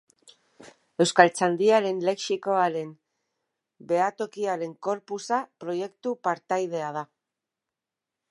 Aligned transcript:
Euskaltzaindiaren 1.03 1.99
Lexikoaren 2.07 2.87
Behatokiaren 3.91 4.73
corpusa 4.87 5.41
proiektuko 5.65 6.21
partaidea 6.29 6.89
da. 6.99 7.05